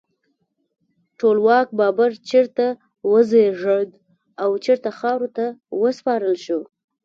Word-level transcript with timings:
ټولواک 1.19 1.67
بابر 1.79 2.11
چیرته 2.29 2.65
وزیږید 3.11 3.89
او 4.43 4.49
چیرته 4.63 4.89
خاورو 4.99 5.29
ته 5.37 5.45
وسپارل 5.81 6.35
شو؟ 6.45 6.59